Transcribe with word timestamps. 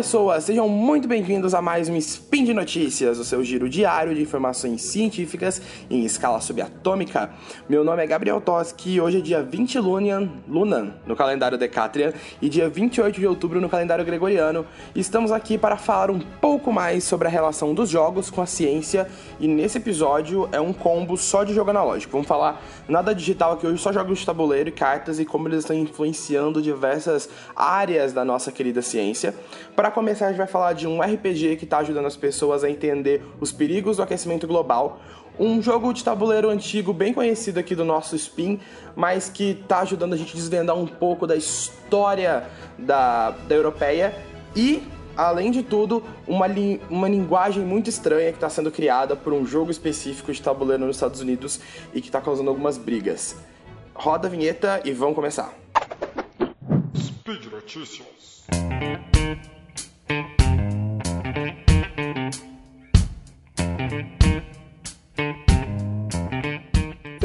pessoas, 0.00 0.44
sejam 0.44 0.66
muito 0.66 1.06
bem-vindos 1.06 1.52
a 1.52 1.60
mais 1.60 1.86
um 1.90 1.94
Spin 2.40 2.44
de 2.44 2.54
Notícias, 2.54 3.18
o 3.18 3.24
seu 3.24 3.44
giro 3.44 3.68
diário 3.68 4.14
de 4.14 4.22
informações 4.22 4.80
científicas 4.80 5.60
em 5.90 6.06
escala 6.06 6.40
subatômica. 6.40 7.30
Meu 7.68 7.84
nome 7.84 8.02
é 8.02 8.06
Gabriel 8.06 8.40
Toski 8.40 8.92
e 8.92 9.00
hoje 9.00 9.18
é 9.18 9.20
dia 9.20 9.42
20 9.42 9.78
Lunian, 9.78 10.26
Lunan 10.48 10.94
no 11.06 11.14
calendário 11.14 11.58
Decatrian 11.58 12.14
e 12.40 12.48
dia 12.48 12.66
28 12.66 13.20
de 13.20 13.26
outubro 13.26 13.60
no 13.60 13.68
calendário 13.68 14.06
Gregoriano. 14.06 14.64
Estamos 14.94 15.32
aqui 15.32 15.58
para 15.58 15.76
falar 15.76 16.10
um 16.10 16.18
pouco 16.18 16.72
mais 16.72 17.04
sobre 17.04 17.28
a 17.28 17.30
relação 17.30 17.74
dos 17.74 17.90
jogos 17.90 18.30
com 18.30 18.40
a 18.40 18.46
ciência 18.46 19.06
e 19.38 19.46
nesse 19.46 19.76
episódio 19.76 20.48
é 20.50 20.60
um 20.60 20.72
combo 20.72 21.18
só 21.18 21.44
de 21.44 21.52
jogo 21.52 21.68
analógico. 21.68 22.12
Vamos 22.12 22.26
falar 22.26 22.62
nada 22.88 23.14
digital 23.14 23.52
aqui 23.52 23.66
hoje, 23.66 23.82
só 23.82 23.92
jogos 23.92 24.20
de 24.20 24.24
tabuleiro 24.24 24.70
e 24.70 24.72
cartas 24.72 25.20
e 25.20 25.26
como 25.26 25.46
eles 25.46 25.58
estão 25.58 25.76
influenciando 25.76 26.62
diversas 26.62 27.28
áreas 27.54 28.14
da 28.14 28.24
nossa 28.24 28.50
querida 28.50 28.80
ciência. 28.80 29.34
Para 29.76 29.90
começar, 29.90 30.26
a 30.26 30.28
gente 30.30 30.38
vai 30.38 30.46
falar 30.46 30.72
de 30.72 30.86
um 30.86 31.02
RPG 31.02 31.56
que 31.56 31.64
está 31.64 31.78
ajudando 31.78 32.06
as 32.06 32.16
pessoas 32.16 32.29
a 32.64 32.70
entender 32.70 33.22
os 33.40 33.52
perigos 33.52 33.96
do 33.96 34.02
aquecimento 34.02 34.46
global. 34.46 35.00
Um 35.38 35.62
jogo 35.62 35.92
de 35.92 36.04
tabuleiro 36.04 36.50
antigo 36.50 36.92
bem 36.92 37.14
conhecido 37.14 37.58
aqui 37.58 37.74
do 37.74 37.84
nosso 37.84 38.14
Spin, 38.16 38.60
mas 38.94 39.28
que 39.28 39.58
está 39.62 39.80
ajudando 39.80 40.12
a 40.12 40.16
gente 40.16 40.32
a 40.32 40.36
desvendar 40.36 40.76
um 40.76 40.86
pouco 40.86 41.26
da 41.26 41.36
história 41.36 42.44
da, 42.78 43.30
da 43.30 43.54
europeia 43.54 44.14
e 44.54 44.82
além 45.16 45.50
de 45.50 45.62
tudo, 45.62 46.02
uma, 46.26 46.46
li 46.46 46.80
uma 46.88 47.08
linguagem 47.08 47.64
muito 47.64 47.88
estranha 47.88 48.30
que 48.30 48.36
está 48.36 48.48
sendo 48.48 48.70
criada 48.70 49.14
por 49.14 49.32
um 49.32 49.46
jogo 49.46 49.70
específico 49.70 50.32
de 50.32 50.40
tabuleiro 50.40 50.86
nos 50.86 50.96
Estados 50.96 51.20
Unidos 51.20 51.60
e 51.92 52.00
que 52.00 52.08
está 52.08 52.20
causando 52.20 52.50
algumas 52.50 52.78
brigas. 52.78 53.36
Roda 53.94 54.28
a 54.28 54.30
vinheta 54.30 54.80
e 54.84 54.92
vamos 54.92 55.14
começar. 55.14 55.52
Speed 56.96 57.46
Notícias. 57.52 58.46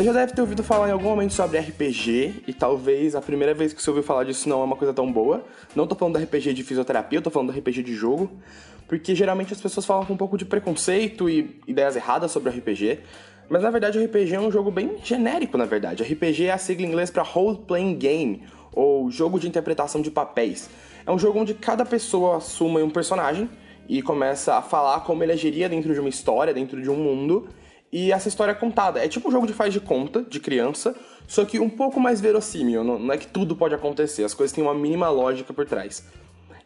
Já 0.06 0.14
deve 0.14 0.34
ter 0.34 0.42
ouvido 0.42 0.64
falar 0.64 0.90
em 0.90 0.92
algum 0.92 1.10
momento 1.10 1.34
sobre 1.34 1.58
RPG, 1.58 2.44
e 2.48 2.54
talvez 2.54 3.16
a 3.16 3.22
primeira 3.22 3.56
vez 3.56 3.74
que 3.74 3.82
você 3.82 3.90
ouviu 3.90 4.04
falar 4.04 4.24
disso 4.24 4.48
não 4.48 4.62
é 4.62 4.64
uma 4.64 4.76
coisa 4.76 4.94
tão 4.94 5.12
boa. 5.12 5.44
Não 5.76 5.88
tô 5.88 5.96
falando 5.96 6.20
do 6.20 6.24
RPG 6.24 6.54
de 6.54 6.64
fisioterapia, 6.64 7.18
eu 7.18 7.24
tô 7.24 7.32
falando 7.32 7.52
do 7.52 7.58
RPG 7.58 7.82
de 7.82 7.96
jogo, 7.96 8.30
porque 8.88 9.16
geralmente 9.16 9.52
as 9.52 9.60
pessoas 9.60 9.84
falam 9.84 10.06
com 10.06 10.14
um 10.14 10.18
pouco 10.18 10.38
de 10.38 10.46
preconceito 10.46 11.28
e 11.28 11.60
ideias 11.66 11.96
erradas 11.96 12.32
sobre 12.32 12.52
RPG. 12.52 13.00
Mas 13.50 13.64
na 13.64 13.72
verdade 13.72 13.98
o 13.98 14.06
RPG 14.06 14.36
é 14.36 14.40
um 14.40 14.52
jogo 14.52 14.70
bem 14.70 14.96
genérico, 15.04 15.58
na 15.58 15.66
verdade. 15.66 16.04
RPG 16.04 16.46
é 16.46 16.52
a 16.52 16.60
sigla 16.60 16.86
em 16.86 16.90
inglês 16.90 17.10
para 17.10 17.24
Role 17.24 17.58
Playing 17.68 17.96
Game, 17.96 18.44
ou 18.74 19.10
jogo 19.10 19.40
de 19.40 19.48
interpretação 19.48 20.04
de 20.04 20.12
papéis. 20.12 20.70
É 21.04 21.12
um 21.12 21.18
jogo 21.18 21.40
onde 21.40 21.56
cada 21.56 21.84
pessoa 21.84 22.38
assume 22.38 22.84
um 22.84 22.92
personagem 22.92 23.50
e 23.90 24.04
começa 24.04 24.54
a 24.54 24.62
falar 24.62 25.00
como 25.00 25.24
ele 25.24 25.32
agiria 25.32 25.68
dentro 25.68 25.92
de 25.92 26.00
uma 26.00 26.10
história, 26.10 26.54
dentro 26.54 26.80
de 26.80 26.92
um 26.92 26.96
mundo, 26.96 27.48
e 27.96 28.12
essa 28.12 28.28
história 28.28 28.52
é 28.52 28.56
contada. 28.56 29.00
É 29.00 29.08
tipo 29.08 29.30
um 29.30 29.32
jogo 29.32 29.48
de 29.48 29.54
faz 29.54 29.72
de 29.72 29.80
conta, 29.80 30.22
de 30.22 30.38
criança, 30.38 30.94
só 31.26 31.46
que 31.46 31.62
um 31.62 31.70
pouco 31.70 31.98
mais 31.98 32.20
verossímil. 32.20 32.84
Não 32.84 33.14
é 33.14 33.18
que 33.18 33.26
tudo 33.26 33.56
pode 33.56 33.74
acontecer, 33.74 34.26
as 34.26 34.34
coisas 34.34 34.54
têm 34.54 34.62
uma 34.62 34.74
mínima 34.74 35.08
lógica 35.08 35.54
por 35.54 35.66
trás. 35.66 36.06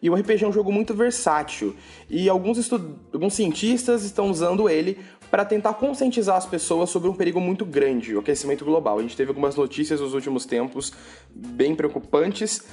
E 0.02 0.10
o 0.10 0.16
RPG 0.16 0.44
é 0.44 0.48
um 0.48 0.52
jogo 0.52 0.72
muito 0.72 0.96
versátil, 0.96 1.76
e 2.10 2.28
alguns, 2.28 2.58
estud... 2.58 2.82
alguns 3.14 3.36
cientistas 3.36 4.04
estão 4.04 4.32
usando 4.32 4.68
ele 4.68 4.98
para 5.30 5.46
tentar 5.46 5.76
conscientizar 5.76 6.36
as 6.36 6.48
pessoas 6.48 6.90
sobre 6.90 7.08
um 7.08 7.14
perigo 7.14 7.40
muito 7.40 7.64
grande, 7.64 8.16
o 8.16 8.20
aquecimento 8.20 8.66
global. 8.66 8.98
A 8.98 9.02
gente 9.04 9.16
teve 9.16 9.30
algumas 9.30 9.56
notícias 9.56 10.02
nos 10.02 10.16
últimos 10.16 10.48
tempos 10.48 10.92
bem 11.30 11.76
preocupantes 11.76 12.64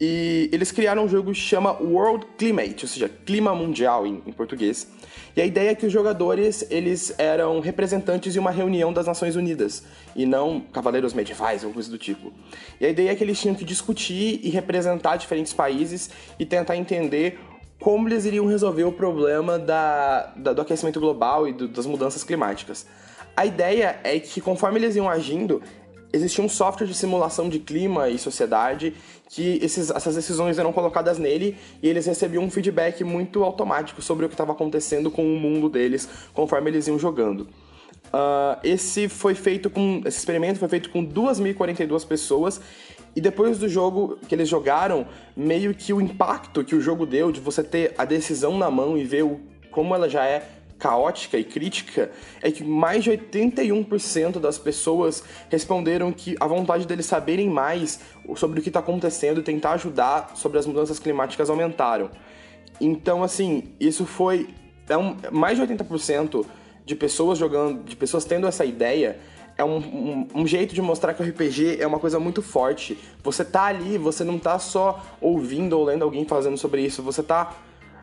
e 0.00 0.50
eles 0.52 0.70
criaram 0.70 1.04
um 1.04 1.08
jogo 1.08 1.32
que 1.32 1.38
chama 1.38 1.72
World 1.80 2.26
Climate, 2.36 2.84
ou 2.84 2.88
seja, 2.88 3.08
clima 3.08 3.54
mundial 3.54 4.06
em, 4.06 4.22
em, 4.26 4.32
português. 4.32 4.86
E 5.34 5.40
a 5.40 5.46
ideia 5.46 5.70
é 5.70 5.74
que 5.74 5.86
os 5.86 5.92
jogadores 5.92 6.66
eles 6.70 7.14
eram 7.18 7.60
representantes 7.60 8.32
de 8.32 8.38
uma 8.38 8.50
reunião 8.50 8.92
das 8.92 9.06
Nações 9.06 9.36
Unidas 9.36 9.84
e 10.14 10.26
não 10.26 10.60
cavaleiros 10.60 11.14
medievais 11.14 11.64
ou 11.64 11.72
coisa 11.72 11.90
do 11.90 11.96
tipo. 11.96 12.32
E 12.78 12.84
a 12.84 12.90
ideia 12.90 13.10
é 13.10 13.14
que 13.14 13.24
eles 13.24 13.40
tinham 13.40 13.54
que 13.54 13.64
discutir 13.64 14.40
e 14.42 14.50
representar 14.50 15.16
diferentes 15.16 15.54
países 15.54 16.10
e 16.38 16.44
tentar 16.44 16.76
entender 16.76 17.38
como 17.80 18.08
eles 18.08 18.24
iriam 18.26 18.46
resolver 18.46 18.84
o 18.84 18.92
problema 18.92 19.58
da, 19.58 20.32
da 20.36 20.52
do 20.52 20.60
aquecimento 20.62 21.00
global 21.00 21.48
e 21.48 21.52
do, 21.52 21.68
das 21.68 21.86
mudanças 21.86 22.22
climáticas. 22.22 22.86
A 23.36 23.44
ideia 23.44 23.98
é 24.02 24.18
que, 24.18 24.40
conforme 24.40 24.78
eles 24.78 24.96
iam 24.96 25.08
agindo, 25.08 25.62
existia 26.12 26.42
um 26.42 26.48
software 26.48 26.86
de 26.86 26.94
simulação 26.94 27.48
de 27.48 27.58
clima 27.58 28.08
e 28.08 28.18
sociedade 28.18 28.94
que 29.28 29.58
esses, 29.62 29.90
essas 29.90 30.14
decisões 30.14 30.58
eram 30.58 30.72
colocadas 30.72 31.18
nele 31.18 31.56
e 31.82 31.88
eles 31.88 32.06
recebiam 32.06 32.44
um 32.44 32.50
feedback 32.50 33.02
muito 33.04 33.42
automático 33.42 34.00
sobre 34.00 34.24
o 34.24 34.28
que 34.28 34.34
estava 34.34 34.52
acontecendo 34.52 35.10
com 35.10 35.22
o 35.22 35.38
mundo 35.38 35.68
deles 35.68 36.08
conforme 36.32 36.70
eles 36.70 36.86
iam 36.86 36.98
jogando. 36.98 37.48
Uh, 38.06 38.58
esse 38.62 39.08
foi 39.08 39.34
feito 39.34 39.68
com. 39.68 40.00
Esse 40.04 40.18
experimento 40.18 40.58
foi 40.58 40.68
feito 40.68 40.90
com 40.90 41.04
2.042 41.04 42.06
pessoas. 42.06 42.60
E 43.14 43.20
depois 43.20 43.58
do 43.58 43.68
jogo 43.68 44.18
que 44.28 44.34
eles 44.34 44.48
jogaram, 44.48 45.06
meio 45.34 45.74
que 45.74 45.92
o 45.92 46.00
impacto 46.00 46.62
que 46.62 46.74
o 46.74 46.80
jogo 46.80 47.06
deu 47.06 47.32
de 47.32 47.40
você 47.40 47.62
ter 47.62 47.94
a 47.96 48.04
decisão 48.04 48.58
na 48.58 48.70
mão 48.70 48.96
e 48.96 49.04
ver 49.04 49.24
o, 49.24 49.40
como 49.70 49.94
ela 49.94 50.08
já 50.08 50.24
é 50.26 50.46
caótica 50.78 51.38
e 51.38 51.44
crítica 51.44 52.10
é 52.42 52.50
que 52.50 52.62
mais 52.62 53.02
de 53.04 53.10
81% 53.10 54.38
das 54.38 54.58
pessoas 54.58 55.22
responderam 55.48 56.12
que 56.12 56.36
a 56.38 56.46
vontade 56.46 56.86
deles 56.86 57.06
saberem 57.06 57.48
mais 57.48 58.00
sobre 58.36 58.60
o 58.60 58.62
que 58.62 58.68
está 58.68 58.80
acontecendo 58.80 59.40
e 59.40 59.42
tentar 59.42 59.72
ajudar 59.72 60.32
sobre 60.34 60.58
as 60.58 60.66
mudanças 60.66 60.98
climáticas 60.98 61.48
aumentaram. 61.48 62.10
Então, 62.80 63.22
assim, 63.22 63.74
isso 63.80 64.04
foi 64.04 64.48
é 64.88 64.96
um, 64.96 65.16
mais 65.32 65.58
de 65.58 65.66
80% 65.66 66.44
de 66.84 66.94
pessoas 66.94 67.38
jogando, 67.38 67.82
de 67.84 67.96
pessoas 67.96 68.24
tendo 68.24 68.46
essa 68.46 68.64
ideia, 68.64 69.18
é 69.58 69.64
um, 69.64 69.78
um, 69.78 70.28
um, 70.34 70.46
jeito 70.46 70.74
de 70.74 70.82
mostrar 70.82 71.14
que 71.14 71.22
o 71.22 71.26
RPG 71.26 71.78
é 71.80 71.86
uma 71.86 71.98
coisa 71.98 72.20
muito 72.20 72.42
forte. 72.42 72.96
Você 73.24 73.44
tá 73.44 73.64
ali, 73.64 73.96
você 73.96 74.22
não 74.22 74.38
tá 74.38 74.58
só 74.58 75.02
ouvindo 75.20 75.78
ou 75.78 75.84
lendo 75.84 76.04
alguém 76.04 76.24
fazendo 76.26 76.56
sobre 76.58 76.82
isso, 76.82 77.02
você 77.02 77.22
tá 77.22 77.54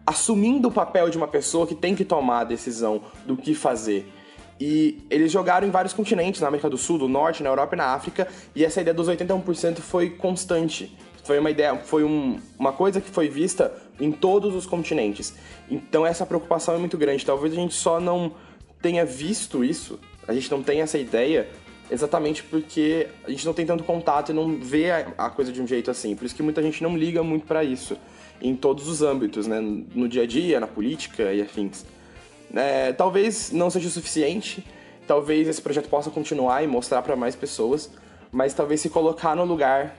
assumindo 0.05 0.67
o 0.67 0.71
papel 0.71 1.09
de 1.09 1.17
uma 1.17 1.27
pessoa 1.27 1.65
que 1.65 1.75
tem 1.75 1.95
que 1.95 2.03
tomar 2.03 2.41
a 2.41 2.43
decisão 2.43 3.01
do 3.25 3.37
que 3.37 3.55
fazer. 3.55 4.11
E 4.59 5.05
eles 5.09 5.31
jogaram 5.31 5.67
em 5.67 5.71
vários 5.71 5.93
continentes, 5.93 6.41
na 6.41 6.47
América 6.47 6.69
do 6.69 6.77
Sul, 6.77 6.97
do 6.97 7.07
Norte, 7.07 7.43
na 7.43 7.49
Europa 7.49 7.75
e 7.75 7.77
na 7.77 7.87
África, 7.87 8.27
e 8.55 8.63
essa 8.63 8.81
ideia 8.81 8.93
dos 8.93 9.07
81% 9.07 9.79
foi 9.79 10.09
constante. 10.11 10.95
Foi 11.23 11.39
uma 11.39 11.49
ideia, 11.49 11.77
foi 11.77 12.03
um, 12.03 12.39
uma 12.59 12.73
coisa 12.73 12.99
que 12.99 13.09
foi 13.09 13.29
vista 13.29 13.73
em 13.99 14.11
todos 14.11 14.53
os 14.53 14.65
continentes. 14.65 15.33
Então 15.69 16.05
essa 16.05 16.25
preocupação 16.25 16.75
é 16.75 16.77
muito 16.77 16.97
grande. 16.97 17.25
Talvez 17.25 17.53
a 17.53 17.55
gente 17.55 17.73
só 17.73 17.99
não 17.99 18.33
tenha 18.81 19.05
visto 19.05 19.63
isso, 19.63 19.99
a 20.27 20.33
gente 20.33 20.51
não 20.51 20.61
tenha 20.61 20.83
essa 20.83 20.97
ideia 20.97 21.49
exatamente 21.93 22.43
porque 22.43 23.07
a 23.23 23.29
gente 23.29 23.45
não 23.45 23.53
tem 23.53 23.65
tanto 23.65 23.83
contato 23.83 24.31
e 24.31 24.33
não 24.33 24.57
vê 24.57 24.89
a, 24.89 25.13
a 25.17 25.29
coisa 25.29 25.51
de 25.51 25.61
um 25.61 25.67
jeito 25.67 25.91
assim. 25.91 26.15
Por 26.15 26.25
isso 26.25 26.35
que 26.35 26.41
muita 26.41 26.61
gente 26.61 26.81
não 26.81 26.97
liga 26.97 27.21
muito 27.21 27.45
para 27.45 27.63
isso 27.63 27.95
em 28.41 28.55
todos 28.55 28.87
os 28.87 29.01
âmbitos, 29.01 29.45
né? 29.45 29.61
No 29.61 30.09
dia 30.09 30.23
a 30.23 30.25
dia, 30.25 30.59
na 30.59 30.67
política 30.67 31.31
e 31.31 31.41
afins. 31.41 31.85
É, 32.53 32.91
talvez 32.93 33.51
não 33.51 33.69
seja 33.69 33.87
o 33.87 33.91
suficiente, 33.91 34.65
talvez 35.07 35.47
esse 35.47 35.61
projeto 35.61 35.87
possa 35.87 36.09
continuar 36.09 36.63
e 36.63 36.67
mostrar 36.67 37.01
para 37.01 37.15
mais 37.15 37.35
pessoas, 37.35 37.91
mas 38.33 38.53
talvez 38.53 38.81
se 38.81 38.89
colocar 38.89 39.35
no 39.35 39.45
lugar 39.45 39.95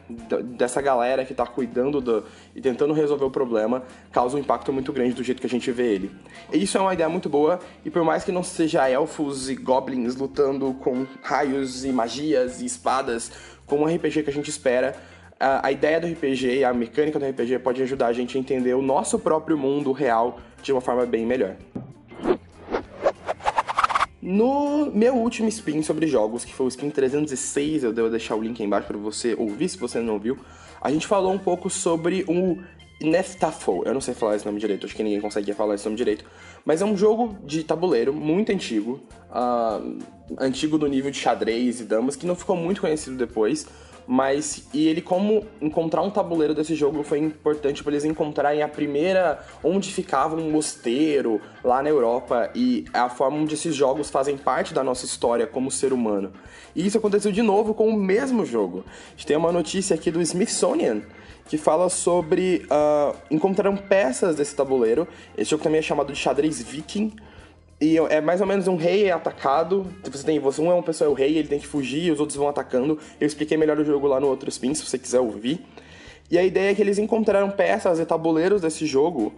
dessa 0.59 0.83
galera 0.83 1.25
que 1.25 1.33
está 1.33 1.47
cuidando 1.47 2.00
do, 2.00 2.25
e 2.55 2.61
tentando 2.61 2.93
resolver 2.93 3.25
o 3.25 3.31
problema 3.31 3.84
causa 4.11 4.37
um 4.37 4.41
impacto 4.41 4.72
muito 4.72 4.93
grande 4.93 5.15
do 5.15 5.22
jeito 5.22 5.41
que 5.41 5.47
a 5.47 5.50
gente 5.50 5.71
vê 5.71 5.95
ele. 5.95 6.11
E 6.53 6.61
isso 6.61 6.77
é 6.77 6.81
uma 6.81 6.93
ideia 6.93 7.09
muito 7.09 7.28
boa, 7.28 7.61
e 7.84 7.91
por 7.91 8.03
mais 8.03 8.25
que 8.25 8.33
não 8.33 8.43
seja 8.43 8.89
elfos 8.89 9.48
e 9.48 9.54
goblins 9.54 10.16
lutando 10.16 10.75
com 10.75 11.07
raios 11.22 11.84
e 11.84 11.92
magias 11.92 12.60
e 12.60 12.66
espadas, 12.66 13.31
como 13.66 13.84
um 13.84 13.95
RPG 13.95 14.25
que 14.25 14.31
a 14.31 14.33
gente 14.33 14.51
espera, 14.51 14.97
a, 15.39 15.69
a 15.69 15.72
ideia 15.72 16.01
do 16.01 16.07
RPG 16.09 16.59
e 16.59 16.65
a 16.65 16.75
mecânica 16.75 17.19
do 17.19 17.27
RPG 17.27 17.60
pode 17.60 17.83
ajudar 17.83 18.09
a 18.09 18.13
gente 18.13 18.36
a 18.36 18.41
entender 18.41 18.75
o 18.75 18.83
nosso 18.83 19.16
próprio 19.16 19.57
mundo 19.57 19.92
real 19.92 20.41
de 20.60 20.72
uma 20.72 20.81
forma 20.81 21.07
bem 21.07 21.25
melhor. 21.25 21.54
No 24.26 24.91
meu 24.91 25.16
último 25.16 25.50
spin 25.50 25.82
sobre 25.82 26.06
jogos, 26.06 26.47
que 26.47 26.54
foi 26.54 26.65
o 26.65 26.68
spin 26.71 26.88
306, 26.88 27.84
eu 27.84 27.92
devo 27.92 28.09
deixar 28.09 28.34
o 28.34 28.41
link 28.41 28.59
aí 28.59 28.66
embaixo 28.66 28.86
para 28.86 28.97
você 28.97 29.34
ouvir 29.34 29.68
se 29.68 29.76
você 29.76 30.00
não 30.00 30.18
viu, 30.18 30.38
a 30.80 30.91
gente 30.91 31.06
falou 31.06 31.30
um 31.30 31.38
pouco 31.38 31.68
sobre 31.68 32.24
o 32.26 32.56
Neftafo. 33.03 33.82
Eu 33.84 33.92
não 33.92 34.00
sei 34.00 34.15
falar 34.15 34.36
esse 34.36 34.47
nome 34.47 34.59
direito, 34.59 34.86
acho 34.86 34.97
que 34.97 35.03
ninguém 35.03 35.21
conseguia 35.21 35.54
falar 35.54 35.74
esse 35.74 35.84
nome 35.84 35.98
direito. 35.98 36.24
Mas 36.65 36.80
é 36.80 36.86
um 36.86 36.97
jogo 36.97 37.36
de 37.44 37.65
tabuleiro 37.65 38.15
muito 38.15 38.50
antigo, 38.50 38.98
uh, 39.28 39.98
antigo 40.38 40.78
do 40.78 40.86
nível 40.86 41.10
de 41.10 41.18
xadrez 41.18 41.80
e 41.80 41.84
damas, 41.84 42.16
que 42.16 42.26
não 42.26 42.34
ficou 42.34 42.56
muito 42.56 42.80
conhecido 42.80 43.18
depois, 43.18 43.66
Mas 44.06 44.66
e 44.72 44.86
ele 44.86 45.01
como 45.01 45.47
encontrar 45.60 46.03
um 46.03 46.10
tabuleiro 46.10 46.54
desse 46.54 46.74
jogo 46.74 47.03
foi 47.03 47.18
importante 47.18 47.83
para 47.83 47.92
eles 47.92 48.04
encontrarem 48.04 48.62
a 48.62 48.68
primeira 48.68 49.42
onde 49.62 49.91
ficava 49.91 50.36
um 50.36 50.51
mosteiro 50.51 51.41
lá 51.62 51.83
na 51.83 51.89
Europa 51.89 52.51
e 52.54 52.84
a 52.92 53.09
forma 53.09 53.39
onde 53.39 53.54
esses 53.54 53.74
jogos 53.74 54.10
fazem 54.10 54.36
parte 54.36 54.74
da 54.74 54.84
nossa 54.84 55.06
história 55.06 55.47
como 55.47 55.71
ser 55.71 55.92
humano. 55.92 56.33
E 56.77 56.86
isso 56.86 56.98
aconteceu 56.98 57.33
de 57.33 57.41
novo 57.41 57.72
com 57.72 57.89
o 57.89 57.97
mesmo 57.97 58.45
jogo. 58.45 58.84
A 58.86 59.10
gente 59.12 59.27
tem 59.27 59.36
uma 59.36 59.53
notícia 59.53 59.95
aqui 59.95 60.10
do 60.10 60.21
Smithsonian 60.21 61.03
que 61.47 61.59
fala 61.59 61.89
sobre 61.89 62.66
uh, 62.71 63.16
encontraram 63.30 63.77
peças 63.77 64.36
desse 64.36 64.54
tabuleiro. 64.54 65.07
Esse 65.36 65.50
jogo 65.50 65.62
também 65.62 65.78
é 65.78 65.83
chamado 65.83 66.12
de 66.12 66.18
xadrez 66.18 66.62
viking. 66.62 67.12
E 67.80 67.98
é 67.98 68.21
mais 68.21 68.41
ou 68.41 68.47
menos 68.47 68.68
um 68.68 68.76
rei 68.76 69.06
é 69.06 69.12
atacado. 69.12 69.86
Você 70.04 70.24
tem, 70.24 70.38
você, 70.38 70.60
um 70.60 70.71
é 70.71 70.74
uma 70.74 70.82
pessoa, 70.82 71.09
é 71.09 71.10
o 71.10 71.15
rei, 71.15 71.36
ele 71.36 71.48
tem 71.48 71.59
que 71.59 71.66
fugir 71.66 72.04
e 72.04 72.10
os 72.10 72.21
outros 72.21 72.36
vão 72.36 72.48
atacando. 72.48 72.98
Eu 73.21 73.26
expliquei 73.26 73.56
melhor 73.56 73.78
o 73.78 73.84
jogo 73.84 74.06
lá 74.06 74.21
no 74.21 74.28
outro 74.28 74.48
spin, 74.48 74.74
se 74.74 74.84
você 74.84 74.98
quiser 74.98 75.21
ouvir. 75.21 75.65
E 76.30 76.38
a 76.38 76.42
ideia 76.42 76.71
é 76.71 76.74
que 76.74 76.80
eles 76.80 76.98
encontraram 76.98 77.50
peças 77.50 77.98
e 77.98 78.06
tabuleiros 78.06 78.62
desse 78.62 78.86
jogo 78.86 79.34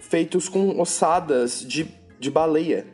feitos 0.00 0.48
com 0.48 0.78
ossadas 0.80 1.64
de, 1.66 1.88
de 2.18 2.30
baleia. 2.30 2.86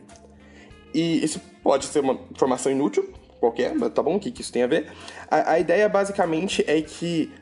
E 0.94 1.24
isso 1.24 1.40
pode 1.62 1.86
ser 1.86 2.00
uma 2.00 2.18
informação 2.30 2.70
inútil, 2.70 3.12
qualquer, 3.40 3.74
mas 3.74 3.92
tá 3.92 4.02
bom, 4.02 4.16
o 4.16 4.20
que, 4.20 4.30
que 4.30 4.42
isso 4.42 4.52
tem 4.52 4.62
a 4.62 4.66
ver? 4.66 4.92
A, 5.30 5.52
a 5.52 5.58
ideia 5.58 5.88
basicamente 5.88 6.64
é 6.66 6.80
que 6.80 7.32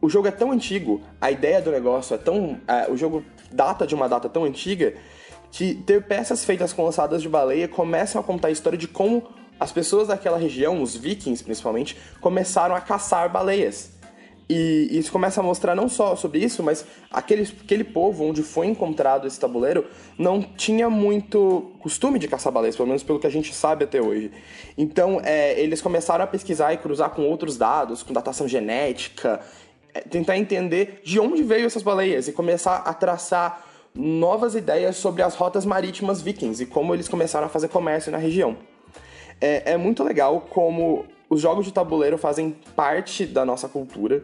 o 0.00 0.08
jogo 0.08 0.28
é 0.28 0.30
tão 0.30 0.50
antigo, 0.50 1.00
a 1.20 1.30
ideia 1.30 1.60
do 1.60 1.70
negócio 1.70 2.14
é 2.14 2.18
tão. 2.18 2.52
Uh, 2.52 2.92
o 2.92 2.96
jogo 2.96 3.24
data 3.50 3.86
de 3.86 3.94
uma 3.94 4.08
data 4.08 4.28
tão 4.28 4.44
antiga 4.44 4.94
que 5.54 5.72
ter 5.72 6.02
peças 6.02 6.44
feitas 6.44 6.72
com 6.72 6.82
ossadas 6.82 7.22
de 7.22 7.28
baleia 7.28 7.68
começam 7.68 8.20
a 8.20 8.24
contar 8.24 8.48
a 8.48 8.50
história 8.50 8.76
de 8.76 8.88
como 8.88 9.22
as 9.58 9.70
pessoas 9.70 10.08
daquela 10.08 10.36
região, 10.36 10.82
os 10.82 10.96
vikings 10.96 11.44
principalmente, 11.44 11.96
começaram 12.20 12.74
a 12.74 12.80
caçar 12.80 13.30
baleias. 13.30 13.92
E 14.50 14.88
isso 14.90 15.12
começa 15.12 15.40
a 15.40 15.44
mostrar 15.44 15.76
não 15.76 15.88
só 15.88 16.16
sobre 16.16 16.40
isso, 16.40 16.60
mas 16.60 16.84
aquele, 17.08 17.48
aquele 17.62 17.84
povo 17.84 18.24
onde 18.24 18.42
foi 18.42 18.66
encontrado 18.66 19.28
esse 19.28 19.38
tabuleiro 19.38 19.86
não 20.18 20.42
tinha 20.42 20.90
muito 20.90 21.70
costume 21.78 22.18
de 22.18 22.26
caçar 22.26 22.52
baleias, 22.52 22.74
pelo 22.74 22.88
menos 22.88 23.04
pelo 23.04 23.20
que 23.20 23.26
a 23.28 23.30
gente 23.30 23.54
sabe 23.54 23.84
até 23.84 24.02
hoje. 24.02 24.32
Então, 24.76 25.20
é, 25.22 25.58
eles 25.60 25.80
começaram 25.80 26.24
a 26.24 26.26
pesquisar 26.26 26.74
e 26.74 26.78
cruzar 26.78 27.10
com 27.10 27.22
outros 27.22 27.56
dados, 27.56 28.02
com 28.02 28.12
datação 28.12 28.48
genética, 28.48 29.40
é, 29.94 30.00
tentar 30.00 30.36
entender 30.36 31.00
de 31.04 31.20
onde 31.20 31.44
veio 31.44 31.64
essas 31.64 31.84
baleias 31.84 32.26
e 32.26 32.32
começar 32.32 32.78
a 32.78 32.92
traçar 32.92 33.72
novas 33.94 34.54
ideias 34.54 34.96
sobre 34.96 35.22
as 35.22 35.34
rotas 35.34 35.64
marítimas 35.64 36.20
vikings 36.20 36.62
e 36.62 36.66
como 36.66 36.94
eles 36.94 37.08
começaram 37.08 37.46
a 37.46 37.48
fazer 37.48 37.68
comércio 37.68 38.10
na 38.10 38.18
região. 38.18 38.56
É, 39.40 39.72
é 39.72 39.76
muito 39.76 40.02
legal 40.02 40.40
como 40.50 41.04
os 41.30 41.40
jogos 41.40 41.64
de 41.64 41.72
tabuleiro 41.72 42.18
fazem 42.18 42.56
parte 42.74 43.24
da 43.24 43.44
nossa 43.44 43.68
cultura. 43.68 44.22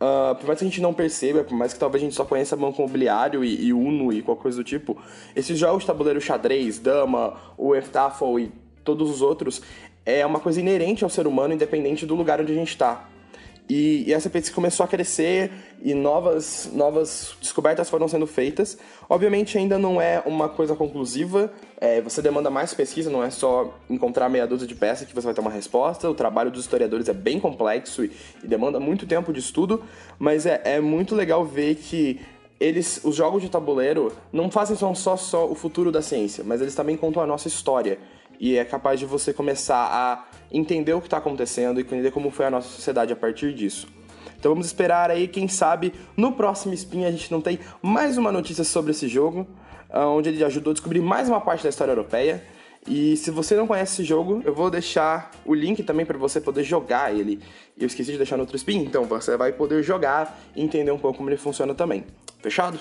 Uh, 0.00 0.34
por 0.36 0.46
mais 0.46 0.58
que 0.58 0.64
a 0.64 0.68
gente 0.68 0.80
não 0.80 0.94
perceba, 0.94 1.44
por 1.44 1.54
mais 1.54 1.74
que 1.74 1.78
talvez 1.78 2.02
a 2.02 2.06
gente 2.06 2.16
só 2.16 2.24
conheça 2.24 2.56
Banco 2.56 2.80
Imobiliário 2.80 3.44
e, 3.44 3.66
e 3.66 3.72
Uno 3.72 4.10
e 4.10 4.22
qualquer 4.22 4.42
coisa 4.42 4.56
do 4.56 4.64
tipo, 4.64 4.96
esses 5.36 5.58
jogos 5.58 5.82
de 5.82 5.88
tabuleiro 5.88 6.18
xadrez, 6.18 6.78
dama, 6.78 7.34
o 7.58 7.74
Eftaffle 7.74 8.44
e 8.44 8.52
todos 8.82 9.10
os 9.10 9.20
outros, 9.20 9.60
é 10.06 10.24
uma 10.24 10.40
coisa 10.40 10.58
inerente 10.58 11.04
ao 11.04 11.10
ser 11.10 11.26
humano, 11.26 11.52
independente 11.52 12.06
do 12.06 12.14
lugar 12.14 12.40
onde 12.40 12.52
a 12.52 12.54
gente 12.54 12.70
está. 12.70 13.06
E, 13.70 14.02
e, 14.08 14.12
essa 14.12 14.28
pesquisa 14.28 14.52
começou 14.52 14.82
a 14.82 14.88
crescer 14.88 15.48
e 15.80 15.94
novas, 15.94 16.68
novas 16.72 17.36
descobertas 17.40 17.88
foram 17.88 18.08
sendo 18.08 18.26
feitas. 18.26 18.76
Obviamente 19.08 19.56
ainda 19.56 19.78
não 19.78 20.02
é 20.02 20.20
uma 20.26 20.48
coisa 20.48 20.74
conclusiva, 20.74 21.52
é, 21.80 22.00
você 22.00 22.20
demanda 22.20 22.50
mais 22.50 22.74
pesquisa, 22.74 23.08
não 23.08 23.22
é 23.22 23.30
só 23.30 23.72
encontrar 23.88 24.28
meia 24.28 24.44
dúzia 24.44 24.66
de 24.66 24.74
peças 24.74 25.06
que 25.06 25.14
você 25.14 25.24
vai 25.24 25.34
ter 25.34 25.40
uma 25.40 25.52
resposta. 25.52 26.10
O 26.10 26.14
trabalho 26.14 26.50
dos 26.50 26.62
historiadores 26.62 27.08
é 27.08 27.12
bem 27.12 27.38
complexo 27.38 28.04
e, 28.04 28.10
e 28.42 28.48
demanda 28.48 28.80
muito 28.80 29.06
tempo 29.06 29.32
de 29.32 29.38
estudo, 29.38 29.84
mas 30.18 30.46
é, 30.46 30.60
é 30.64 30.80
muito 30.80 31.14
legal 31.14 31.44
ver 31.44 31.76
que 31.76 32.18
eles, 32.58 33.00
os 33.04 33.14
jogos 33.14 33.40
de 33.40 33.48
tabuleiro 33.48 34.12
não 34.32 34.50
fazem 34.50 34.76
só, 34.76 35.16
só 35.16 35.48
o 35.48 35.54
futuro 35.54 35.92
da 35.92 36.02
ciência, 36.02 36.42
mas 36.44 36.60
eles 36.60 36.74
também 36.74 36.96
contam 36.96 37.22
a 37.22 37.26
nossa 37.26 37.46
história 37.46 38.00
e 38.40 38.56
é 38.56 38.64
capaz 38.64 38.98
de 38.98 39.04
você 39.04 39.34
começar 39.34 39.76
a 39.76 40.24
entender 40.50 40.94
o 40.94 41.00
que 41.00 41.06
está 41.06 41.18
acontecendo 41.18 41.78
e 41.78 41.82
entender 41.82 42.10
como 42.10 42.30
foi 42.30 42.46
a 42.46 42.50
nossa 42.50 42.68
sociedade 42.68 43.12
a 43.12 43.16
partir 43.16 43.52
disso. 43.52 43.86
Então 44.38 44.52
vamos 44.52 44.66
esperar 44.66 45.10
aí, 45.10 45.28
quem 45.28 45.46
sabe 45.46 45.92
no 46.16 46.32
próximo 46.32 46.72
Spin 46.72 47.04
a 47.04 47.10
gente 47.10 47.30
não 47.30 47.42
tem 47.42 47.58
mais 47.82 48.16
uma 48.16 48.32
notícia 48.32 48.64
sobre 48.64 48.92
esse 48.92 49.06
jogo, 49.06 49.46
ah, 49.90 50.06
onde 50.06 50.30
ele 50.30 50.42
ajudou 50.42 50.70
a 50.70 50.74
descobrir 50.74 51.02
mais 51.02 51.28
uma 51.28 51.40
parte 51.42 51.62
da 51.62 51.68
história 51.68 51.92
europeia. 51.92 52.42
E 52.88 53.14
se 53.18 53.30
você 53.30 53.54
não 53.54 53.66
conhece 53.66 53.92
esse 53.92 54.04
jogo, 54.04 54.40
eu 54.42 54.54
vou 54.54 54.70
deixar 54.70 55.30
o 55.44 55.52
link 55.54 55.82
também 55.82 56.06
para 56.06 56.16
você 56.16 56.40
poder 56.40 56.64
jogar 56.64 57.14
ele. 57.14 57.38
Eu 57.76 57.86
esqueci 57.86 58.12
de 58.12 58.16
deixar 58.16 58.38
no 58.38 58.44
outro 58.44 58.56
spin, 58.56 58.78
então 58.78 59.04
você 59.04 59.36
vai 59.36 59.52
poder 59.52 59.82
jogar 59.82 60.40
e 60.56 60.62
entender 60.62 60.90
um 60.90 60.98
pouco 60.98 61.18
como 61.18 61.28
ele 61.28 61.36
funciona 61.36 61.74
também. 61.74 62.06
Fechado? 62.40 62.80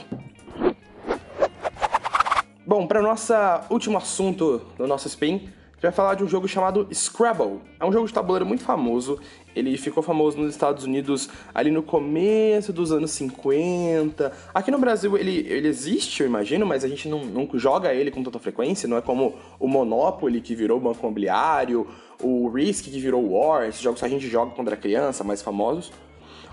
Bom, 2.69 2.85
para 2.85 3.01
nosso 3.01 3.33
último 3.71 3.97
assunto 3.97 4.61
do 4.77 4.85
nosso 4.85 5.07
spin, 5.07 5.37
a 5.37 5.37
gente 5.37 5.81
vai 5.81 5.91
falar 5.91 6.13
de 6.13 6.23
um 6.23 6.27
jogo 6.27 6.47
chamado 6.47 6.87
Scrabble. 6.93 7.61
É 7.79 7.83
um 7.83 7.91
jogo 7.91 8.05
de 8.05 8.13
tabuleiro 8.13 8.45
muito 8.45 8.63
famoso. 8.63 9.19
Ele 9.55 9.75
ficou 9.75 10.03
famoso 10.03 10.37
nos 10.37 10.51
Estados 10.51 10.83
Unidos 10.83 11.29
ali 11.51 11.71
no 11.71 11.81
começo 11.81 12.71
dos 12.71 12.91
anos 12.91 13.09
50. 13.09 14.31
Aqui 14.53 14.69
no 14.69 14.77
Brasil 14.77 15.17
ele, 15.17 15.47
ele 15.49 15.67
existe, 15.67 16.21
eu 16.21 16.27
imagino, 16.27 16.63
mas 16.63 16.83
a 16.83 16.87
gente 16.87 17.09
não, 17.09 17.25
não 17.25 17.49
joga 17.55 17.91
ele 17.91 18.11
com 18.11 18.21
tanta 18.21 18.37
frequência. 18.37 18.87
Não 18.87 18.97
é 18.97 19.01
como 19.01 19.33
o 19.59 19.67
Monopoly, 19.67 20.39
que 20.39 20.53
virou 20.53 20.79
Banco 20.79 20.99
Imobiliário, 20.99 21.87
o 22.21 22.49
Risk, 22.49 22.85
que 22.85 22.99
virou 22.99 23.31
War, 23.31 23.67
esses 23.67 23.81
jogos 23.81 23.99
que 23.99 24.05
a 24.05 24.09
gente 24.09 24.29
joga 24.29 24.51
quando 24.51 24.67
era 24.67 24.77
criança, 24.77 25.23
mais 25.23 25.41
famosos. 25.41 25.91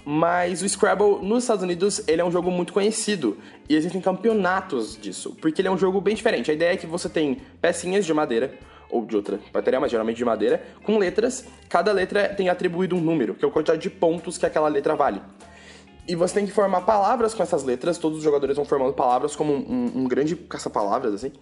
Mas 0.09 0.63
o 0.63 0.69
Scrabble 0.69 1.19
nos 1.21 1.43
Estados 1.43 1.65
Unidos 1.65 2.01
ele 2.07 2.21
é 2.21 2.25
um 2.25 2.31
jogo 2.31 2.49
muito 2.49 2.73
conhecido 2.73 3.39
e 3.69 3.75
existem 3.75 4.01
campeonatos 4.01 4.97
disso, 4.97 5.37
porque 5.41 5.61
ele 5.61 5.67
é 5.67 5.71
um 5.71 5.77
jogo 5.77 6.01
bem 6.01 6.15
diferente. 6.15 6.49
A 6.49 6.55
ideia 6.55 6.75
é 6.75 6.77
que 6.77 6.87
você 6.87 7.09
tem 7.09 7.39
pecinhas 7.61 8.07
de 8.07 8.15
madeira 8.15 8.57
ou 8.89 9.05
de 9.05 9.17
outra 9.17 9.41
material, 9.53 9.81
mas 9.81 9.91
geralmente 9.91 10.17
de 10.17 10.25
madeira, 10.25 10.63
com 10.85 10.97
letras. 10.97 11.45
Cada 11.69 11.91
letra 11.91 12.29
tem 12.29 12.49
atribuído 12.49 12.95
um 12.95 13.01
número, 13.01 13.35
que 13.35 13.45
é 13.45 13.49
a 13.49 13.51
quantidade 13.51 13.83
de 13.83 13.91
pontos 13.91 14.39
que 14.39 14.47
aquela 14.47 14.69
letra 14.69 14.95
vale. 14.95 15.21
E 16.07 16.15
você 16.15 16.35
tem 16.35 16.47
que 16.47 16.53
formar 16.53 16.83
palavras 16.83 17.35
com 17.35 17.43
essas 17.43 17.65
letras, 17.65 17.99
todos 17.99 18.19
os 18.19 18.23
jogadores 18.23 18.55
vão 18.55 18.65
formando 18.65 18.93
palavras 18.93 19.35
como 19.35 19.53
um, 19.53 19.57
um, 19.57 20.03
um 20.03 20.05
grande 20.05 20.37
caça-palavras, 20.37 21.15
assim. 21.15 21.33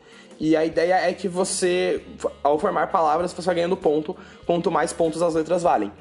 E 0.40 0.56
a 0.56 0.64
ideia 0.64 1.06
é 1.06 1.12
que 1.12 1.28
você, 1.28 2.02
ao 2.43 2.58
formar 2.58 2.87
palavras, 2.87 3.31
você 3.34 3.44
vai 3.44 3.56
ganhando 3.56 3.76
ponto, 3.76 4.16
quanto 4.46 4.70
mais 4.70 4.90
pontos 4.90 5.20
as 5.20 5.34
letras 5.34 5.62
valem. 5.62 5.93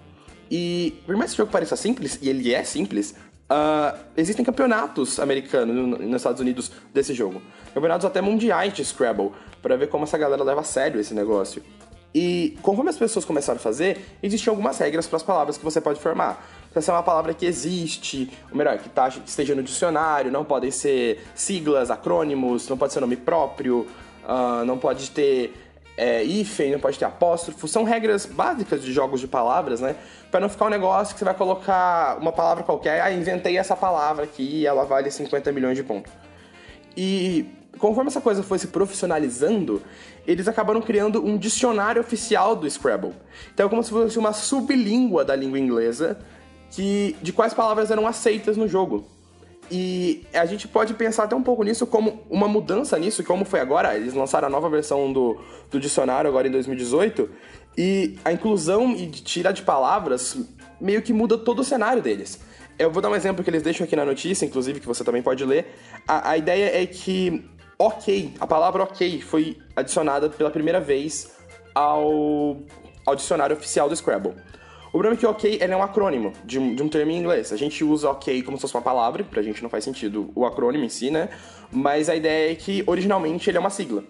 E 0.55 1.01
por 1.07 1.17
mais 1.17 1.31
que 1.31 1.38
o 1.38 1.38
jogo 1.38 1.51
pareça 1.51 1.75
simples, 1.75 2.19
e 2.21 2.29
ele 2.29 2.53
é 2.53 2.63
simples, 2.63 3.15
uh, 3.50 3.97
existem 4.15 4.45
campeonatos 4.45 5.19
americanos 5.19 6.00
nos 6.00 6.17
Estados 6.17 6.39
Unidos 6.39 6.71
desse 6.94 7.11
jogo. 7.11 7.41
Campeonatos 7.73 8.05
até 8.05 8.21
mundiais 8.21 8.71
de 8.71 8.85
Scrabble, 8.85 9.31
para 9.63 9.75
ver 9.75 9.88
como 9.88 10.03
essa 10.03 10.15
galera 10.15 10.44
leva 10.44 10.61
a 10.61 10.63
sério 10.63 11.01
esse 11.01 11.11
negócio. 11.15 11.63
E 12.13 12.55
conforme 12.62 12.91
as 12.91 12.98
pessoas 12.98 13.25
começaram 13.25 13.57
a 13.57 13.60
fazer, 13.60 14.05
existiam 14.22 14.51
algumas 14.51 14.77
regras 14.77 15.07
para 15.07 15.17
as 15.17 15.24
palavras 15.24 15.57
que 15.57 15.63
você 15.63 15.81
pode 15.81 16.00
formar. 16.00 16.48
Precisa 16.65 16.81
ser 16.81 16.91
uma 16.91 17.01
palavra 17.01 17.33
que 17.33 17.48
existe, 17.48 18.29
ou 18.51 18.55
melhor, 18.55 18.77
que, 18.77 18.89
tá, 18.89 19.10
que 19.10 19.27
esteja 19.27 19.55
no 19.55 19.63
dicionário, 19.63 20.31
não 20.31 20.45
podem 20.45 20.69
ser 20.69 21.25
siglas, 21.33 21.89
acrônimos, 21.89 22.69
não 22.69 22.77
pode 22.77 22.93
ser 22.93 23.00
nome 23.00 23.15
próprio, 23.15 23.88
uh, 24.24 24.63
não 24.63 24.77
pode 24.77 25.10
ter 25.10 25.51
é, 25.97 26.23
hífen, 26.23 26.71
não 26.71 26.79
pode 26.79 26.97
ter 26.97 27.05
apóstrofo. 27.05 27.67
São 27.67 27.83
regras 27.83 28.25
básicas 28.25 28.83
de 28.83 28.91
jogos 28.91 29.19
de 29.19 29.27
palavras, 29.27 29.81
né? 29.81 29.95
Para 30.31 30.39
não 30.39 30.50
ficar 30.50 30.65
um 30.65 30.69
negócio 30.69 31.13
que 31.13 31.19
você 31.19 31.25
vai 31.25 31.33
colocar 31.33 32.17
uma 32.19 32.31
palavra 32.31 32.63
qualquer, 32.63 33.01
ah, 33.01 33.12
inventei 33.12 33.57
essa 33.57 33.75
palavra 33.75 34.23
aqui 34.23 34.43
e 34.43 34.65
ela 34.65 34.83
vale 34.85 35.12
50 35.12 35.51
milhões 35.51 35.77
de 35.77 35.83
pontos. 35.83 36.12
E 36.97 37.45
conforme 37.77 38.09
essa 38.09 38.21
coisa 38.21 38.41
foi 38.41 38.57
se 38.59 38.67
profissionalizando, 38.67 39.81
eles 40.25 40.47
acabaram 40.47 40.81
criando 40.81 41.23
um 41.23 41.38
dicionário 41.38 42.01
oficial 42.01 42.55
do 42.55 42.69
Scrabble. 42.69 43.13
Então 43.53 43.67
é 43.67 43.69
como 43.69 43.83
se 43.83 43.89
fosse 43.89 44.17
uma 44.17 44.33
sublíngua 44.33 45.23
da 45.23 45.35
língua 45.35 45.59
inglesa 45.59 46.17
que, 46.71 47.15
de 47.21 47.31
quais 47.31 47.53
palavras 47.53 47.91
eram 47.91 48.07
aceitas 48.07 48.57
no 48.57 48.67
jogo. 48.67 49.05
E 49.72 50.25
a 50.34 50.46
gente 50.46 50.67
pode 50.67 50.93
pensar 50.93 51.24
até 51.24 51.36
um 51.36 51.43
pouco 51.43 51.63
nisso 51.63 51.88
como 51.88 52.24
uma 52.29 52.48
mudança 52.48 52.98
nisso, 53.00 53.24
como 53.24 53.46
foi 53.46 53.60
agora. 53.60 53.96
Eles 53.96 54.13
lançaram 54.13 54.48
a 54.48 54.51
nova 54.51 54.70
versão 54.70 55.12
do, 55.12 55.39
do 55.72 55.79
dicionário 55.79 56.29
agora 56.29 56.48
em 56.48 56.51
2018. 56.51 57.29
E 57.77 58.17
a 58.24 58.32
inclusão 58.32 58.91
e 58.91 59.10
tirar 59.10 59.51
de 59.51 59.63
palavras 59.63 60.38
meio 60.79 61.01
que 61.01 61.13
muda 61.13 61.38
todo 61.38 61.60
o 61.60 61.63
cenário 61.63 62.01
deles. 62.01 62.39
Eu 62.77 62.91
vou 62.91 63.01
dar 63.01 63.10
um 63.10 63.15
exemplo 63.15 63.43
que 63.43 63.50
eles 63.50 63.63
deixam 63.63 63.86
aqui 63.86 63.96
na 63.96 64.05
notícia, 64.05 64.46
inclusive, 64.46 64.79
que 64.79 64.88
você 64.88 65.03
também 65.03 65.22
pode 65.22 65.46
ler. 65.46 65.74
A, 66.08 66.32
a 66.32 66.38
ideia 66.38 66.82
é 66.82 66.86
que 66.86 67.50
ok, 67.77 68.34
a 68.39 68.48
palavra 68.48 68.84
ok 68.84 69.22
foi 69.22 69.58
adicionada 69.75 70.29
pela 70.29 70.50
primeira 70.50 70.79
vez 70.79 71.32
ao, 71.74 72.58
ao 73.05 73.15
dicionário 73.15 73.55
oficial 73.55 73.89
do 73.89 73.96
Scrabble. 73.96 74.34
O 74.93 75.00
problema 75.00 75.15
é 75.15 75.19
que 75.19 75.25
OK 75.25 75.57
é 75.59 75.75
um 75.75 75.81
acrônimo 75.81 76.33
de 76.45 76.59
um, 76.59 76.75
de 76.75 76.83
um 76.83 76.88
termo 76.88 77.12
em 77.12 77.17
inglês. 77.17 77.51
A 77.51 77.57
gente 77.57 77.83
usa 77.83 78.12
OK 78.12 78.43
como 78.43 78.57
se 78.57 78.62
fosse 78.62 78.75
uma 78.75 78.81
palavra, 78.83 79.23
pra 79.23 79.41
gente 79.41 79.63
não 79.63 79.69
faz 79.69 79.83
sentido 79.83 80.29
o 80.35 80.45
acrônimo 80.45 80.85
em 80.85 80.89
si, 80.89 81.09
né? 81.09 81.29
Mas 81.71 82.09
a 82.09 82.15
ideia 82.15 82.51
é 82.51 82.55
que 82.55 82.83
originalmente 82.85 83.50
ele 83.50 83.57
é 83.57 83.59
uma 83.59 83.71
sigla. 83.71 84.03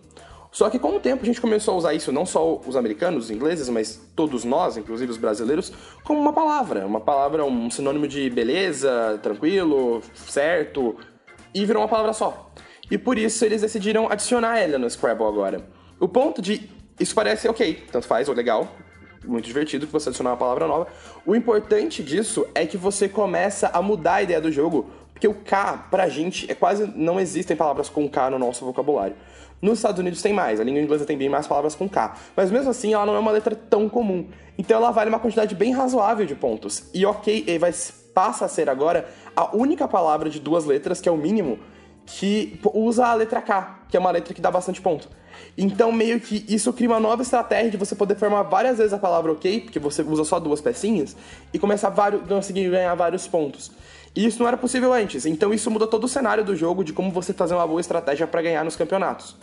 Só 0.52 0.70
que 0.70 0.78
com 0.78 0.98
o 0.98 1.00
tempo 1.00 1.24
a 1.24 1.26
gente 1.26 1.40
começou 1.40 1.76
a 1.76 1.78
usar 1.78 1.94
isso, 1.94 2.12
não 2.12 2.26
só 2.26 2.60
os 2.68 2.76
americanos, 2.76 3.26
os 3.26 3.32
ingleses, 3.32 3.70
mas 3.70 3.98
todos 4.14 4.44
nós, 4.44 4.76
inclusive 4.76 5.10
os 5.10 5.16
brasileiros, 5.16 5.72
como 6.04 6.20
uma 6.20 6.34
palavra. 6.34 6.86
Uma 6.86 7.00
palavra, 7.00 7.46
um 7.46 7.72
sinônimo 7.72 8.06
de 8.06 8.30
beleza, 8.30 9.18
tranquilo, 9.24 10.02
certo, 10.14 10.98
e 11.56 11.66
virou 11.66 11.82
uma 11.82 11.88
palavra 11.88 12.12
só. 12.12 12.52
E 12.92 12.98
por 12.98 13.18
isso 13.18 13.46
eles 13.46 13.62
decidiram 13.62 14.12
adicionar 14.12 14.60
ela 14.60 14.78
no 14.78 14.90
Scrabble 14.90 15.28
agora. 15.28 15.66
O 15.98 16.10
ponto 16.10 16.42
de. 16.42 16.70
Isso 17.00 17.16
parece 17.16 17.48
ok, 17.48 17.86
tanto 17.90 18.06
faz, 18.06 18.28
ou 18.28 18.36
legal, 18.36 18.68
muito 19.24 19.46
divertido 19.46 19.86
que 19.86 19.94
você 19.94 20.10
adicionar 20.10 20.32
uma 20.32 20.38
palavra 20.38 20.68
nova. 20.68 20.88
O 21.26 21.36
importante 21.36 22.04
disso 22.04 22.46
é 22.54 22.66
que 22.66 22.78
você 22.78 23.08
começa 23.08 23.70
a 23.74 23.82
mudar 23.82 24.16
a 24.16 24.24
ideia 24.24 24.42
do 24.42 24.52
jogo, 24.52 24.90
porque 25.14 25.28
o 25.28 25.34
K, 25.34 25.88
pra 25.90 26.10
gente, 26.10 26.50
é 26.52 26.56
quase. 26.56 26.92
não 26.96 27.20
existem 27.20 27.56
palavras 27.56 27.90
com 27.90 28.08
K 28.10 28.30
no 28.30 28.40
nosso 28.40 28.66
vocabulário. 28.66 29.16
Nos 29.62 29.80
Estados 29.80 30.00
Unidos 30.00 30.22
tem 30.22 30.34
mais, 30.34 30.60
a 30.60 30.64
língua 30.64 30.82
inglesa 30.82 31.06
tem 31.06 31.18
bem 31.18 31.30
mais 31.30 31.48
palavras 31.48 31.74
com 31.74 31.88
K. 31.88 32.18
Mas 32.36 32.52
mesmo 32.52 32.70
assim, 32.70 32.94
ela 32.94 33.06
não 33.06 33.16
é 33.16 33.20
uma 33.20 33.32
letra 33.32 33.56
tão 33.56 33.88
comum. 33.88 34.28
Então 34.58 34.76
ela 34.78 34.92
vale 34.92 35.10
uma 35.10 35.20
quantidade 35.20 35.56
bem 35.56 35.72
razoável 35.72 36.26
de 36.26 36.36
pontos. 36.36 36.90
E 36.94 37.06
ok, 37.06 37.58
vai, 37.58 37.74
passa 38.14 38.46
a 38.46 38.48
ser 38.50 38.70
agora 38.70 39.08
a 39.36 39.56
única 39.56 39.88
palavra 39.88 40.30
de 40.30 40.40
duas 40.40 40.66
letras, 40.66 41.00
que 41.00 41.08
é 41.08 41.12
o 41.12 41.18
mínimo, 41.18 41.60
que 42.06 42.60
usa 42.74 43.08
a 43.08 43.14
letra 43.14 43.42
K, 43.42 43.86
que 43.90 43.98
é 43.98 44.00
uma 44.00 44.12
letra 44.12 44.34
que 44.34 44.42
dá 44.42 44.52
bastante 44.52 44.82
ponto. 44.82 45.10
Então, 45.58 45.92
meio 45.92 46.20
que 46.20 46.46
isso 46.48 46.72
cria 46.74 46.90
uma 46.90 47.00
nova 47.00 47.22
estratégia 47.22 47.72
de 47.72 47.78
você 47.78 47.96
poder 47.96 48.16
formar 48.16 48.44
várias 48.44 48.78
vezes 48.78 48.94
a 48.94 48.98
palavra 48.98 49.32
ok, 49.32 49.62
porque 49.62 49.80
você 49.80 50.02
usa 50.02 50.24
só 50.24 50.40
duas 50.40 50.62
pecinhas, 50.62 51.16
e 51.54 51.60
começar 51.60 51.90
a 51.90 52.12
conseguir 52.28 52.70
ganhar 52.70 52.94
vários 52.96 53.28
pontos. 53.28 53.72
E 54.16 54.26
isso 54.26 54.40
não 54.40 54.48
era 54.48 54.58
possível 54.58 54.94
antes, 54.94 55.26
então 55.26 55.54
isso 55.54 55.70
muda 55.72 55.88
todo 55.88 56.04
o 56.04 56.08
cenário 56.08 56.44
do 56.44 56.56
jogo 56.56 56.84
de 56.84 56.94
como 56.94 57.12
você 57.12 57.34
fazer 57.34 57.56
uma 57.56 57.66
boa 57.66 57.82
estratégia 57.82 58.28
para 58.28 58.42
ganhar 58.42 58.64
nos 58.64 58.76
campeonatos. 58.76 59.36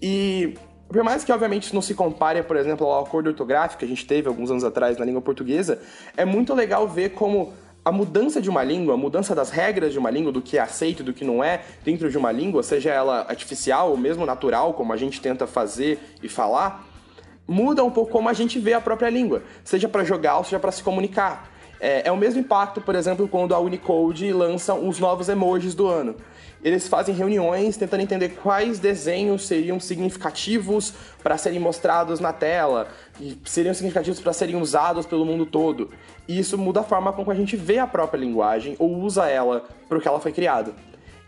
E 0.00 0.54
por 0.88 1.02
mais 1.02 1.24
que, 1.24 1.32
obviamente, 1.32 1.64
isso 1.64 1.74
não 1.74 1.82
se 1.82 1.94
compare, 1.94 2.42
por 2.42 2.56
exemplo, 2.56 2.86
ao 2.86 3.04
acordo 3.04 3.28
ortográfico 3.28 3.78
que 3.80 3.84
a 3.84 3.88
gente 3.88 4.06
teve 4.06 4.28
alguns 4.28 4.50
anos 4.50 4.62
atrás 4.62 4.98
na 4.98 5.04
língua 5.04 5.22
portuguesa, 5.22 5.80
é 6.16 6.24
muito 6.24 6.54
legal 6.54 6.86
ver 6.86 7.10
como 7.10 7.52
a 7.84 7.92
mudança 7.92 8.40
de 8.40 8.48
uma 8.48 8.64
língua, 8.64 8.94
a 8.94 8.96
mudança 8.96 9.34
das 9.34 9.50
regras 9.50 9.92
de 9.92 9.98
uma 9.98 10.10
língua, 10.10 10.32
do 10.32 10.40
que 10.40 10.56
é 10.56 10.60
aceito 10.60 11.00
e 11.00 11.04
do 11.04 11.12
que 11.12 11.24
não 11.24 11.44
é 11.44 11.62
dentro 11.84 12.10
de 12.10 12.16
uma 12.16 12.32
língua, 12.32 12.62
seja 12.62 12.90
ela 12.90 13.26
artificial 13.28 13.90
ou 13.90 13.96
mesmo 13.96 14.24
natural, 14.24 14.72
como 14.72 14.92
a 14.92 14.96
gente 14.96 15.20
tenta 15.20 15.46
fazer 15.46 15.98
e 16.22 16.28
falar, 16.28 16.86
muda 17.46 17.84
um 17.84 17.90
pouco 17.90 18.10
como 18.10 18.28
a 18.28 18.32
gente 18.32 18.58
vê 18.58 18.72
a 18.72 18.80
própria 18.80 19.10
língua, 19.10 19.42
seja 19.62 19.88
para 19.88 20.02
jogar 20.02 20.38
ou 20.38 20.44
seja 20.44 20.58
para 20.58 20.72
se 20.72 20.82
comunicar. 20.82 21.53
É, 21.86 22.08
é, 22.08 22.10
o 22.12 22.16
mesmo 22.16 22.40
impacto, 22.40 22.80
por 22.80 22.94
exemplo, 22.94 23.28
quando 23.28 23.54
a 23.54 23.58
Unicode 23.58 24.32
lança 24.32 24.74
os 24.74 24.98
novos 24.98 25.28
emojis 25.28 25.74
do 25.74 25.86
ano 25.86 26.16
eles 26.64 26.88
fazem 26.88 27.14
reuniões 27.14 27.76
tentando 27.76 28.00
entender 28.00 28.30
quais 28.42 28.78
desenhos 28.78 29.46
seriam 29.46 29.78
significativos 29.78 30.94
para 31.22 31.36
serem 31.36 31.60
mostrados 31.60 32.20
na 32.20 32.32
tela, 32.32 32.88
e 33.20 33.38
seriam 33.44 33.74
significativos 33.74 34.18
para 34.18 34.32
serem 34.32 34.56
usados 34.56 35.04
pelo 35.04 35.26
mundo 35.26 35.44
todo. 35.44 35.90
E 36.26 36.38
isso 36.38 36.56
muda 36.56 36.80
a 36.80 36.82
forma 36.82 37.12
como 37.12 37.30
a 37.30 37.34
gente 37.34 37.54
vê 37.54 37.78
a 37.78 37.86
própria 37.86 38.18
linguagem 38.18 38.74
ou 38.78 38.96
usa 38.96 39.28
ela 39.28 39.64
para 39.86 39.98
o 39.98 40.00
que 40.00 40.08
ela 40.08 40.18
foi 40.18 40.32
criada. 40.32 40.72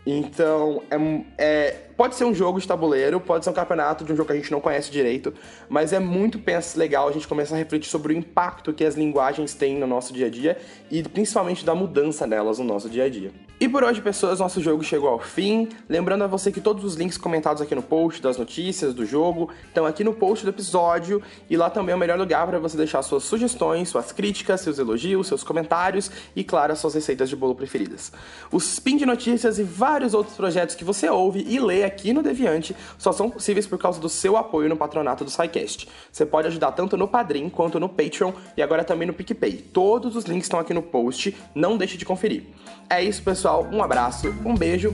Então, 0.09 0.81
é, 0.89 0.95
é, 1.37 1.71
pode 1.97 2.15
ser 2.15 2.23
um 2.23 2.33
jogo 2.33 2.61
de 2.61 2.65
tabuleiro, 2.65 3.19
pode 3.19 3.43
ser 3.43 3.49
um 3.49 3.53
campeonato 3.53 4.05
de 4.05 4.13
um 4.13 4.15
jogo 4.15 4.27
que 4.27 4.31
a 4.31 4.37
gente 4.37 4.49
não 4.49 4.61
conhece 4.61 4.89
direito, 4.89 5.33
mas 5.67 5.91
é 5.91 5.99
muito 5.99 6.39
legal 6.77 7.09
a 7.09 7.11
gente 7.11 7.27
começar 7.27 7.55
a 7.55 7.57
refletir 7.57 7.89
sobre 7.89 8.13
o 8.13 8.17
impacto 8.17 8.71
que 8.71 8.85
as 8.85 8.95
linguagens 8.95 9.53
têm 9.53 9.77
no 9.77 9.85
nosso 9.85 10.13
dia 10.13 10.27
a 10.27 10.29
dia 10.29 10.57
e 10.89 11.03
principalmente 11.03 11.65
da 11.65 11.75
mudança 11.75 12.25
delas 12.25 12.57
no 12.57 12.63
nosso 12.63 12.89
dia 12.89 13.03
a 13.03 13.09
dia. 13.09 13.33
E 13.59 13.67
por 13.67 13.83
hoje, 13.83 13.99
pessoas, 14.03 14.39
nosso 14.39 14.61
jogo 14.61 14.83
chegou 14.83 15.09
ao 15.09 15.17
fim. 15.17 15.67
Lembrando 15.89 16.23
a 16.23 16.27
você 16.27 16.51
que 16.51 16.61
todos 16.61 16.83
os 16.83 16.93
links 16.93 17.17
comentados 17.17 17.59
aqui 17.59 17.73
no 17.73 17.81
post 17.81 18.21
das 18.21 18.37
notícias 18.37 18.93
do 18.93 19.03
jogo 19.03 19.49
estão 19.67 19.83
aqui 19.83 20.03
no 20.03 20.13
post 20.13 20.45
do 20.45 20.51
episódio 20.51 21.23
e 21.49 21.57
lá 21.57 21.67
também 21.67 21.93
é 21.93 21.95
o 21.95 21.97
melhor 21.97 22.19
lugar 22.19 22.45
para 22.45 22.59
você 22.59 22.77
deixar 22.77 23.01
suas 23.01 23.23
sugestões, 23.23 23.89
suas 23.89 24.11
críticas, 24.11 24.61
seus 24.61 24.77
elogios, 24.77 25.25
seus 25.25 25.43
comentários 25.43 26.11
e, 26.35 26.43
claro, 26.43 26.71
as 26.71 26.77
suas 26.77 26.93
receitas 26.93 27.29
de 27.29 27.35
bolo 27.35 27.55
preferidas. 27.55 28.11
Os 28.51 28.73
spin 28.73 28.95
de 28.95 29.07
notícias 29.07 29.57
e 29.57 29.63
vários 29.63 30.13
outros 30.13 30.35
projetos 30.35 30.75
que 30.75 30.85
você 30.85 31.09
ouve 31.09 31.43
e 31.49 31.59
lê 31.59 31.83
aqui 31.83 32.13
no 32.13 32.21
Deviante 32.21 32.75
só 32.99 33.11
são 33.11 33.27
possíveis 33.27 33.65
por 33.65 33.79
causa 33.79 33.99
do 33.99 34.07
seu 34.07 34.37
apoio 34.37 34.69
no 34.69 34.77
patronato 34.77 35.23
do 35.23 35.31
SciCast. 35.31 35.89
Você 36.11 36.27
pode 36.27 36.47
ajudar 36.47 36.73
tanto 36.73 36.95
no 36.95 37.07
Padrim 37.07 37.49
quanto 37.49 37.79
no 37.79 37.89
Patreon 37.89 38.33
e 38.55 38.61
agora 38.61 38.83
também 38.83 39.07
no 39.07 39.15
PicPay. 39.15 39.53
Todos 39.73 40.15
os 40.15 40.25
links 40.25 40.45
estão 40.45 40.59
aqui 40.59 40.75
no 40.75 40.83
post, 40.83 41.35
não 41.55 41.75
deixe 41.75 41.97
de 41.97 42.05
conferir. 42.05 42.43
É 42.89 43.03
isso, 43.03 43.23
pessoal. 43.47 43.67
Um 43.71 43.81
abraço, 43.81 44.35
um 44.45 44.53
beijo 44.53 44.93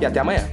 e 0.00 0.04
até 0.04 0.20
amanhã. 0.20 0.44